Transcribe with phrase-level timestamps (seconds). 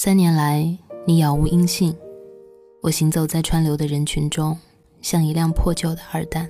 [0.00, 1.92] 三年来，你杳无音信。
[2.82, 4.56] 我行走在川流的人群中，
[5.02, 6.48] 像一辆破旧的二蛋，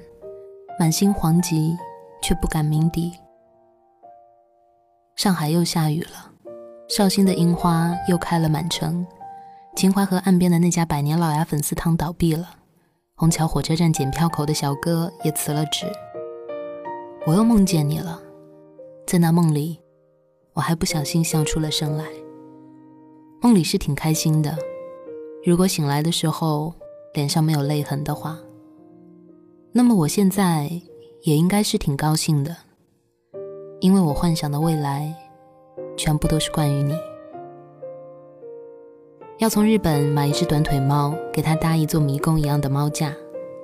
[0.79, 1.74] 满心惶急，
[2.21, 3.11] 却不敢鸣笛。
[5.16, 6.30] 上海又下雨了，
[6.91, 9.06] 绍兴的樱花又开了满城，
[9.74, 12.51] 秦淮河岸边的那家百年老鸭粉丝汤倒闭了，
[13.15, 15.87] 虹桥火车站检票口的小哥也辞了职。
[17.24, 18.20] 我又梦见你了，
[19.06, 19.80] 在那梦里，
[20.52, 22.05] 我还不小心笑出了声来。
[23.41, 24.59] 梦里是挺开心的，
[25.45, 26.74] 如果醒来的时候
[27.15, 28.37] 脸上没有泪痕的话，
[29.70, 30.69] 那么我现在
[31.23, 32.56] 也应该是挺高兴的，
[33.78, 35.14] 因为我幻想的未来
[35.97, 36.98] 全部都是关于你。
[39.39, 43.14] 要从日本买一只短腿猫，给它搭一座迷宫一样的猫架，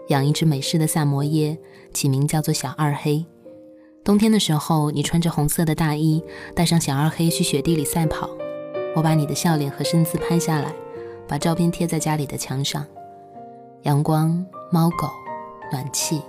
[0.06, 1.59] 养一只美式的萨摩耶，
[1.92, 3.27] 起名叫做小二黑。
[4.05, 6.22] 冬天的时候，你穿着红色的大衣，
[6.55, 8.30] 带上小二黑去雪地里赛跑。
[8.95, 10.73] 我把你的笑脸和身姿拍下来，
[11.27, 12.84] 把照片贴在家里的墙上。
[13.83, 15.09] 阳光、猫狗、
[15.70, 16.23] 暖气，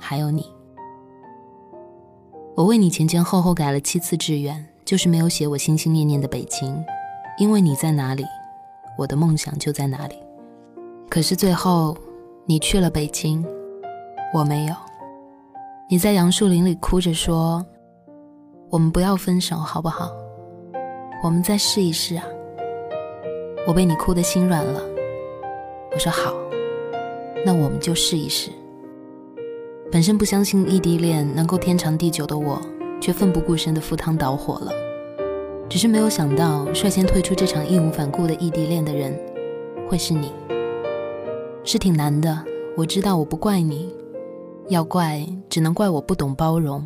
[0.00, 0.50] 还有你。
[2.54, 6.82] 我为你前前后后改了七次志愿，就是没有写我心心念念的北京，
[7.38, 8.24] 因为你在哪里，
[8.96, 10.16] 我的梦想就在哪里。
[11.08, 11.96] 可是最后，
[12.46, 13.46] 你去了北京，
[14.32, 14.74] 我没有。
[15.88, 17.64] 你在杨树林里哭着说
[18.70, 20.10] ：“我们不要分手，好不好？”
[21.22, 22.24] 我们再试一试啊！
[23.66, 24.80] 我被你哭得心软了。
[25.92, 26.34] 我说好，
[27.44, 28.50] 那我们就试一试。
[29.90, 32.60] 本身不相信异地恋能够天长地久的我，
[33.00, 34.70] 却奋不顾身的赴汤蹈火了。
[35.68, 39.18] 只是没有想到，率先退出这场义无反顾的异地恋的人，
[39.88, 40.32] 会是你。
[41.64, 42.44] 是挺难的，
[42.76, 43.92] 我知道，我不怪你。
[44.68, 46.84] 要怪，只能怪我不懂包容，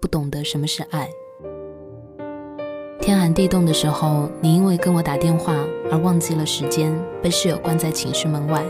[0.00, 1.08] 不懂得什么是爱。
[3.02, 5.56] 天寒地冻的时候，你因为跟我打电话
[5.90, 8.64] 而忘记了时间，被室友关在寝室门外。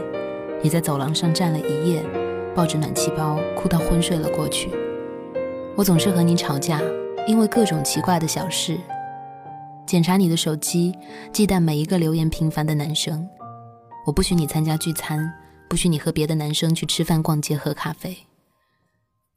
[0.62, 2.02] 你在走廊上站了一夜，
[2.54, 4.70] 抱着暖气包哭到昏睡了过去。
[5.76, 6.80] 我总是和你吵架，
[7.28, 8.80] 因为各种奇怪的小事。
[9.86, 10.96] 检查你的手机，
[11.30, 13.28] 忌惮每一个留言频繁的男生。
[14.06, 15.30] 我不许你参加聚餐，
[15.68, 18.16] 不许你和别的男生去吃饭、逛街、喝咖啡。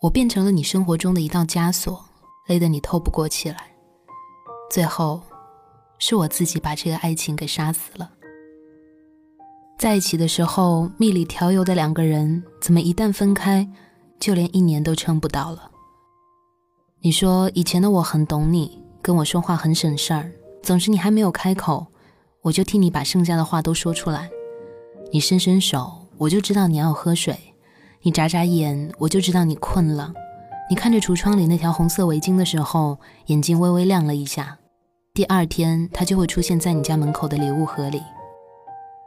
[0.04, 2.06] 我变成了你生活中的一道枷锁，
[2.48, 3.75] 勒得你透不过气来。
[4.76, 5.22] 最后，
[6.00, 8.12] 是我自己把这个爱情给杀死了。
[9.80, 13.66] 在一起的时候蜜里调油的两个人，怎么一旦分开，
[14.20, 15.72] 就连一年都撑不到了？
[17.00, 20.30] 你说以前的我很懂你，跟我说话很省事儿，
[20.62, 21.88] 总是你还没有开口，
[22.42, 24.30] 我就替你把剩下的话都说出来。
[25.10, 27.34] 你伸伸手，我就知道你要喝水；
[28.02, 30.14] 你眨眨眼，我就知道你困了。
[30.70, 34.58] 你看着橱窗里那条红色围巾的时候，眼睛微微亮了一下。
[35.16, 38.04] 第二天，它就会出现在你家门口的礼物盒里。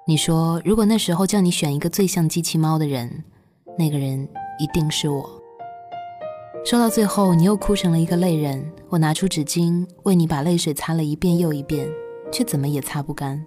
[0.06, 3.24] 你说，如果那时候叫你选一个最像机器猫的人，
[3.76, 4.26] 那个人
[4.58, 5.30] 一定是我。
[6.64, 8.72] 说到最后，你又哭成了一个泪人。
[8.88, 11.86] 我拿出纸巾为你把泪水擦了一遍又一遍，
[12.32, 13.44] 却怎么也擦不干。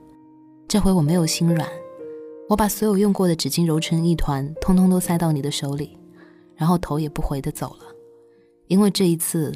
[0.68, 1.68] 这回我没有心软，
[2.48, 5.98] 我把所有用过的纸巾揉成一团，通通都塞到你的手里，
[6.56, 7.86] 然后头也不回地走了。
[8.68, 9.52] 因为这一次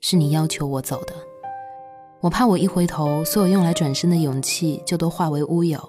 [0.00, 1.14] 是你要求我走的，
[2.20, 5.80] 我怕我一回头，所有用来转身的勇气就都化为乌有。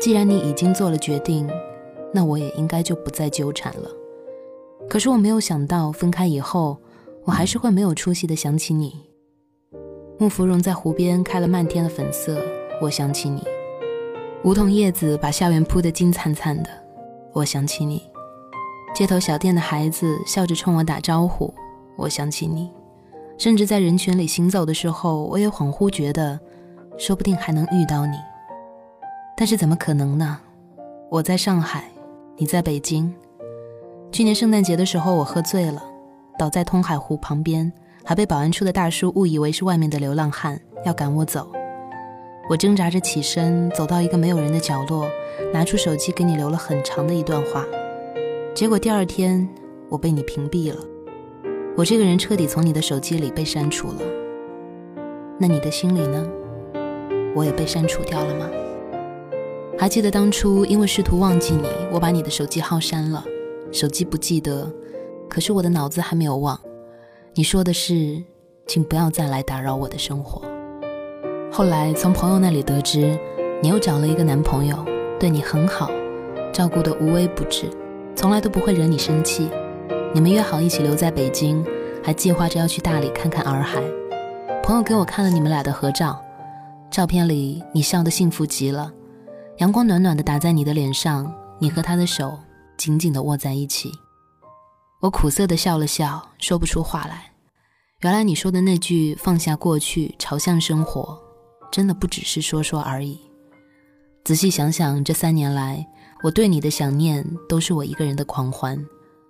[0.00, 1.46] 既然你已经做了决定，
[2.12, 3.90] 那我也应该就不再纠缠了。
[4.88, 6.78] 可是我没有想到，分开以后，
[7.24, 8.94] 我还是会没有出息的想起你。
[10.18, 12.40] 木芙蓉在湖边开了漫天的粉色，
[12.80, 13.42] 我想起你；
[14.42, 16.70] 梧桐叶子把校园铺得金灿灿的，
[17.34, 18.00] 我想起你；
[18.94, 21.52] 街头小店的孩子笑着冲我打招呼。
[21.96, 22.70] 我想起你，
[23.38, 26.38] 甚至在人群里行走的时候，我也恍惚觉得，
[26.96, 28.16] 说不定还能遇到你。
[29.36, 30.38] 但是怎么可能呢？
[31.10, 31.84] 我在上海，
[32.36, 33.14] 你在北京。
[34.10, 35.82] 去年圣诞节的时候，我喝醉了，
[36.38, 37.70] 倒在通海湖旁边，
[38.02, 41.52] 还被保安处的大叔误以为是外面的流浪汉，要赶我走。
[42.48, 45.06] 我挣扎着起身，走到一个没有人的角落，
[45.52, 47.64] 拿出手机给你留了很长的一段话。
[48.54, 49.46] 结果第二天，
[49.90, 50.80] 我被你屏蔽了。
[51.76, 54.00] 我这个人彻底从你的手机里被删除了，
[55.38, 56.26] 那你的心里呢？
[57.34, 58.48] 我也被删除掉了吗？
[59.76, 63.22] 还记得当初因为试图忘记你，我把你的手机号删了，
[63.70, 64.72] 手机不记得，
[65.28, 66.58] 可是我的脑子还没有忘。
[67.34, 68.22] 你说的是，
[68.66, 70.40] 请不要再来打扰我的生活。
[71.52, 73.18] 后来从朋友那里得知，
[73.62, 74.82] 你又找了一个男朋友，
[75.20, 75.90] 对你很好，
[76.54, 77.66] 照顾得无微不至，
[78.14, 79.50] 从来都不会惹你生气。
[80.14, 81.64] 你们约好一起留在北京，
[82.02, 83.82] 还计划着要去大理看看洱海。
[84.62, 86.20] 朋友给我看了你们俩的合照，
[86.90, 88.90] 照片里你笑得幸福极了，
[89.58, 92.38] 阳光暖暖的打在你的脸上，你和他的手
[92.76, 93.92] 紧紧地握在一起。
[95.00, 97.32] 我苦涩地笑了笑，说不出话来。
[98.00, 101.18] 原来你说的那句“放下过去，朝向生活”，
[101.70, 103.20] 真的不只是说说而已。
[104.24, 105.86] 仔细想想，这三年来，
[106.22, 108.84] 我对你的想念都是我一个人的狂欢。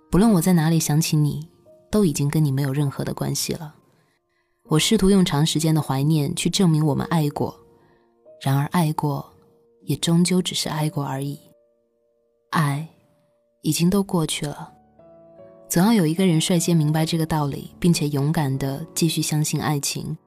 [0.09, 1.49] 不论我在哪里想起你，
[1.91, 3.75] 都已经跟你没有任何的关系了。
[4.69, 7.57] 我试图用长时间的怀念去证明我们爱过，
[8.41, 9.33] 然而爱过，
[9.83, 11.37] 也终究只是爱过而已。
[12.51, 12.87] 爱，
[13.61, 14.71] 已经都过去了。
[15.69, 20.17] 总要有一个人率先明白这个道理，并且勇敢地继续相信爱情，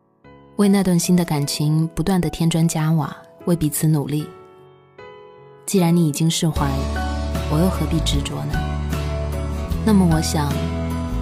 [0.57, 3.17] 为那段新的感情不断地添砖加瓦，
[3.47, 4.27] 为彼此努力。
[5.65, 6.71] 既然你已经释怀，
[7.51, 8.70] 我又何必执着呢？
[9.85, 10.53] 那么我想，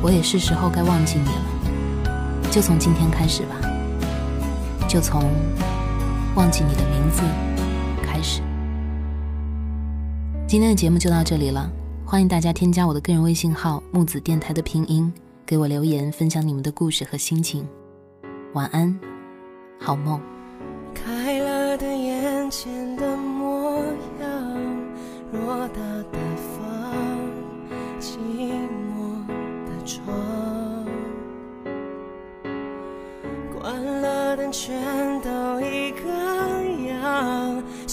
[0.02, 2.50] 我也是时候该忘记你了。
[2.50, 3.60] 就从今天开始吧，
[4.88, 5.22] 就从
[6.34, 7.22] 忘记你的名字
[8.02, 8.40] 开始。
[10.46, 11.70] 今天的节目就到这里了，
[12.04, 15.12] 欢迎大家添加我的个人微信号“木子电台”的拼音，
[15.44, 17.66] 给我留言，分享你们的故事和心情。
[18.54, 18.98] 晚安，
[19.78, 20.20] 好梦。
[20.94, 22.87] 开了的眼前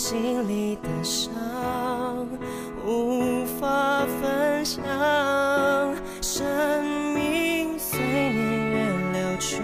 [0.07, 1.33] 心里的伤
[2.85, 4.83] 无法分享，
[6.21, 6.85] 生
[7.15, 9.63] 命随年月流去，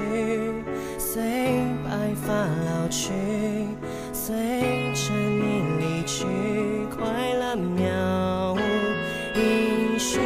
[0.97, 1.21] 随
[1.85, 3.11] 白发老去。
[4.11, 4.35] 随
[4.95, 6.25] 着你离去，
[6.89, 7.05] 快
[7.35, 8.59] 乐渺无
[9.39, 10.19] 音讯，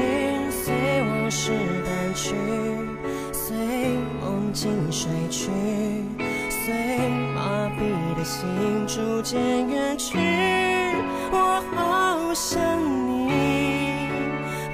[0.50, 0.74] 随
[1.10, 1.52] 往事
[1.86, 2.34] 淡去，
[3.34, 3.54] 随
[4.22, 5.52] 梦境睡去，
[8.26, 8.44] 心
[8.88, 10.18] 逐渐远去，
[11.32, 12.60] 我好想
[13.08, 14.10] 你，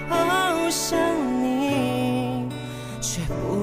[0.07, 0.98] 好想
[1.44, 2.48] 你，
[3.01, 3.60] 却不